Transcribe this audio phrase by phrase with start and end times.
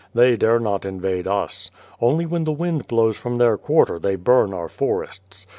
[0.15, 1.69] They dare not invade us.
[2.01, 5.45] Only when the wind blows from their quarter they burn our forests.